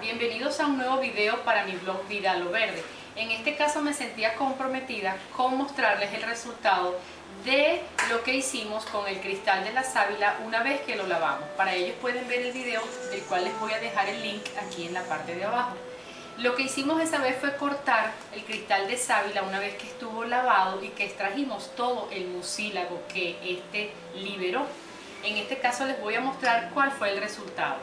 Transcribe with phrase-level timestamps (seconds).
[0.00, 2.84] Bienvenidos a un nuevo video para mi blog Vida lo Verde.
[3.16, 6.96] En este caso me sentía comprometida con mostrarles el resultado
[7.44, 11.48] de lo que hicimos con el cristal de la sábila una vez que lo lavamos.
[11.56, 14.86] Para ellos pueden ver el video del cual les voy a dejar el link aquí
[14.86, 15.74] en la parte de abajo.
[16.38, 20.24] Lo que hicimos esa vez fue cortar el cristal de sábila una vez que estuvo
[20.24, 24.64] lavado y que extrajimos todo el mucílago que este liberó.
[25.24, 27.78] En este caso les voy a mostrar cuál fue el resultado.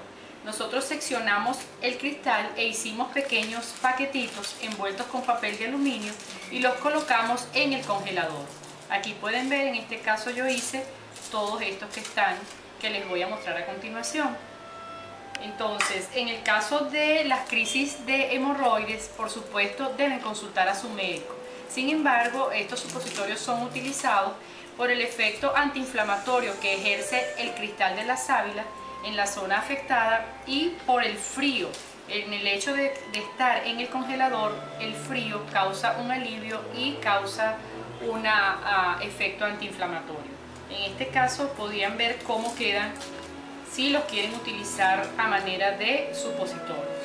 [0.46, 6.14] Nosotros seccionamos el cristal e hicimos pequeños paquetitos envueltos con papel de aluminio
[6.50, 8.46] y los colocamos en el congelador.
[8.90, 10.86] Aquí pueden ver, en este caso yo hice
[11.30, 12.36] todos estos que están,
[12.80, 14.36] que les voy a mostrar a continuación.
[15.42, 20.90] Entonces, en el caso de las crisis de hemorroides, por supuesto deben consultar a su
[20.90, 21.36] médico.
[21.70, 24.34] Sin embargo, estos supositorios son utilizados
[24.76, 28.64] por el efecto antiinflamatorio que ejerce el cristal de la sábila
[29.04, 31.70] en la zona afectada y por el frío.
[32.08, 37.58] En el hecho de, estar en el congelador, el frío causa un alivio y causa
[38.02, 40.40] un ah, efecto antiinflamatorio.
[40.70, 42.92] En este caso podrían ver cómo quedan
[43.72, 47.00] si los quieren utilizar a manera de supositorio.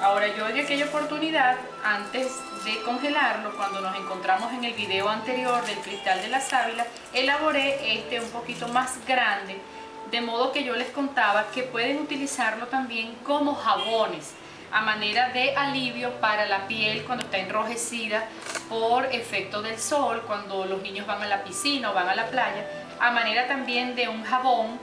[0.00, 2.32] Ahora yo en aquella oportunidad, antes
[2.64, 7.98] de congelarlo, cuando nos encontramos en el video anterior del cristal de la sábila, elaboré
[7.98, 9.58] este un poquito más grande,
[10.10, 14.34] de modo que yo les contaba que pueden utilizarlo también como jabones,
[14.70, 18.26] a manera de alivio para la piel cuando está enrojecida
[18.68, 22.26] por efecto del sol, cuando los niños van a la piscina o van a la
[22.26, 22.66] playa,
[23.00, 24.78] a manera también de un jabón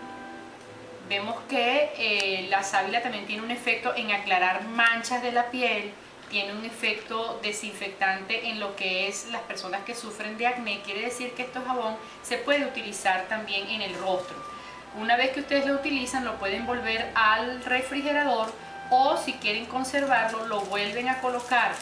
[1.07, 5.91] vemos que eh, la sábila también tiene un efecto en aclarar manchas de la piel,
[6.29, 11.01] tiene un efecto desinfectante en lo que es las personas que sufren de acné, quiere
[11.01, 14.54] decir que este jabón se puede utilizar también en el rostro.
[14.97, 18.53] Una vez que ustedes lo utilizan lo pueden volver al refrigerador
[18.89, 21.73] o si quieren conservarlo lo vuelven a colocar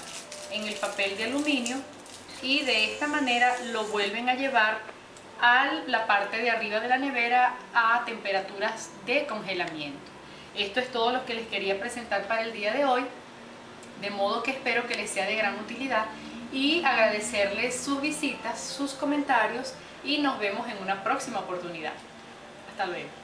[0.51, 1.77] en el papel de aluminio
[2.41, 4.79] y de esta manera lo vuelven a llevar
[5.39, 9.99] a la parte de arriba de la nevera a temperaturas de congelamiento.
[10.55, 13.03] Esto es todo lo que les quería presentar para el día de hoy,
[14.01, 16.05] de modo que espero que les sea de gran utilidad
[16.51, 21.93] y agradecerles sus visitas, sus comentarios y nos vemos en una próxima oportunidad.
[22.75, 23.22] Hasta luego.